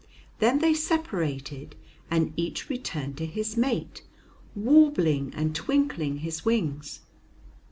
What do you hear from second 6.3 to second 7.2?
wings.